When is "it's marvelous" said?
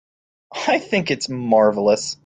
1.11-2.17